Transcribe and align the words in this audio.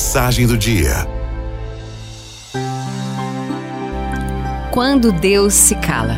Mensagem 0.00 0.46
do 0.46 0.56
dia. 0.56 1.06
Quando 4.72 5.12
Deus 5.12 5.52
se 5.52 5.74
cala. 5.74 6.16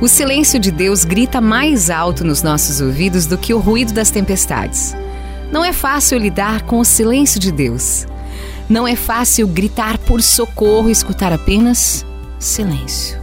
O 0.00 0.06
silêncio 0.06 0.60
de 0.60 0.70
Deus 0.70 1.04
grita 1.04 1.40
mais 1.40 1.90
alto 1.90 2.22
nos 2.22 2.44
nossos 2.44 2.80
ouvidos 2.80 3.26
do 3.26 3.36
que 3.36 3.52
o 3.52 3.58
ruído 3.58 3.92
das 3.92 4.12
tempestades. 4.12 4.94
Não 5.50 5.64
é 5.64 5.72
fácil 5.72 6.16
lidar 6.16 6.62
com 6.62 6.78
o 6.78 6.84
silêncio 6.84 7.40
de 7.40 7.50
Deus. 7.50 8.06
Não 8.68 8.86
é 8.86 8.94
fácil 8.94 9.48
gritar 9.48 9.98
por 9.98 10.22
socorro 10.22 10.88
e 10.88 10.92
escutar 10.92 11.32
apenas 11.32 12.06
silêncio. 12.38 13.20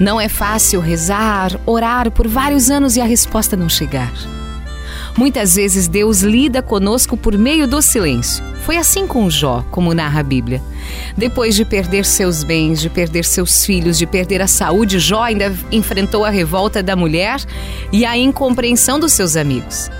Não 0.00 0.18
é 0.18 0.30
fácil 0.30 0.80
rezar, 0.80 1.52
orar 1.66 2.10
por 2.10 2.26
vários 2.26 2.70
anos 2.70 2.96
e 2.96 3.00
a 3.02 3.04
resposta 3.04 3.54
não 3.58 3.68
chegar. 3.68 4.39
Muitas 5.20 5.54
vezes 5.54 5.86
Deus 5.86 6.22
lida 6.22 6.62
conosco 6.62 7.14
por 7.14 7.36
meio 7.36 7.68
do 7.68 7.82
silêncio. 7.82 8.42
Foi 8.64 8.78
assim 8.78 9.06
com 9.06 9.28
Jó, 9.28 9.62
como 9.70 9.92
narra 9.92 10.20
a 10.20 10.22
Bíblia. 10.22 10.62
Depois 11.14 11.54
de 11.54 11.62
perder 11.62 12.06
seus 12.06 12.42
bens, 12.42 12.80
de 12.80 12.88
perder 12.88 13.26
seus 13.26 13.66
filhos, 13.66 13.98
de 13.98 14.06
perder 14.06 14.40
a 14.40 14.46
saúde, 14.46 14.98
Jó 14.98 15.22
ainda 15.22 15.54
enfrentou 15.70 16.24
a 16.24 16.30
revolta 16.30 16.82
da 16.82 16.96
mulher 16.96 17.38
e 17.92 18.06
a 18.06 18.16
incompreensão 18.16 18.98
dos 18.98 19.12
seus 19.12 19.36
amigos. 19.36 19.90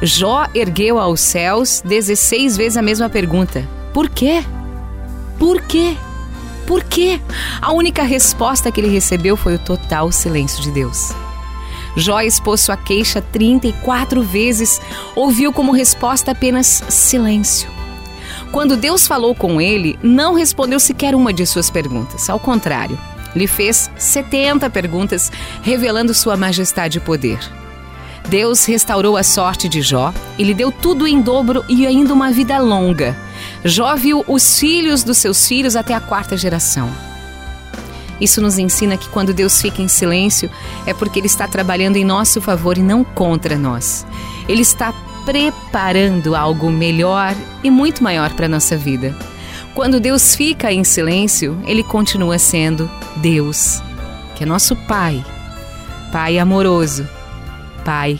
Jó 0.00 0.46
ergueu 0.54 0.98
aos 0.98 1.20
céus 1.20 1.82
16 1.84 2.56
vezes 2.56 2.78
a 2.78 2.82
mesma 2.82 3.10
pergunta: 3.10 3.68
Por 3.92 4.08
quê? 4.08 4.42
Por 5.38 5.60
quê? 5.60 5.94
Por 6.66 6.82
quê? 6.84 7.20
A 7.60 7.70
única 7.72 8.02
resposta 8.02 8.72
que 8.72 8.80
ele 8.80 8.88
recebeu 8.88 9.36
foi 9.36 9.56
o 9.56 9.58
total 9.58 10.10
silêncio 10.10 10.62
de 10.62 10.70
Deus. 10.70 11.12
Jó 11.96 12.20
expôs 12.20 12.60
sua 12.60 12.76
queixa 12.76 13.20
34 13.20 14.22
vezes, 14.22 14.80
ouviu 15.14 15.52
como 15.52 15.72
resposta 15.72 16.32
apenas 16.32 16.84
silêncio. 16.88 17.70
Quando 18.52 18.76
Deus 18.76 19.06
falou 19.06 19.34
com 19.34 19.60
ele, 19.60 19.98
não 20.02 20.34
respondeu 20.34 20.80
sequer 20.80 21.14
uma 21.14 21.32
de 21.32 21.44
suas 21.46 21.70
perguntas. 21.70 22.30
Ao 22.30 22.38
contrário, 22.38 22.98
lhe 23.34 23.46
fez 23.46 23.90
70 23.98 24.70
perguntas, 24.70 25.30
revelando 25.62 26.14
sua 26.14 26.36
majestade 26.36 26.98
e 26.98 27.00
poder. 27.00 27.38
Deus 28.28 28.64
restaurou 28.66 29.16
a 29.16 29.22
sorte 29.22 29.68
de 29.68 29.80
Jó 29.80 30.12
e 30.36 30.44
lhe 30.44 30.52
deu 30.52 30.70
tudo 30.70 31.06
em 31.06 31.20
dobro 31.20 31.64
e 31.68 31.86
ainda 31.86 32.12
uma 32.12 32.30
vida 32.30 32.58
longa. 32.58 33.16
Jó 33.64 33.96
viu 33.96 34.24
os 34.26 34.58
filhos 34.58 35.02
dos 35.02 35.18
seus 35.18 35.46
filhos 35.46 35.76
até 35.76 35.94
a 35.94 36.00
quarta 36.00 36.36
geração. 36.36 36.90
Isso 38.20 38.40
nos 38.40 38.58
ensina 38.58 38.96
que 38.96 39.08
quando 39.08 39.32
Deus 39.32 39.60
fica 39.60 39.80
em 39.80 39.88
silêncio 39.88 40.50
é 40.86 40.92
porque 40.92 41.18
Ele 41.18 41.26
está 41.26 41.46
trabalhando 41.46 41.96
em 41.96 42.04
nosso 42.04 42.40
favor 42.40 42.76
e 42.76 42.82
não 42.82 43.04
contra 43.04 43.56
nós. 43.56 44.06
Ele 44.48 44.62
está 44.62 44.92
preparando 45.24 46.34
algo 46.34 46.70
melhor 46.70 47.34
e 47.62 47.70
muito 47.70 48.02
maior 48.02 48.32
para 48.32 48.46
a 48.46 48.48
nossa 48.48 48.76
vida. 48.76 49.14
Quando 49.74 50.00
Deus 50.00 50.34
fica 50.34 50.72
em 50.72 50.82
silêncio, 50.82 51.60
Ele 51.66 51.82
continua 51.82 52.38
sendo 52.38 52.90
Deus, 53.16 53.82
que 54.34 54.42
é 54.42 54.46
nosso 54.46 54.74
Pai, 54.74 55.24
Pai 56.10 56.38
amoroso, 56.38 57.06
Pai 57.84 58.18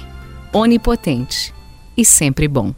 onipotente 0.52 1.54
e 1.96 2.04
sempre 2.04 2.46
bom. 2.46 2.74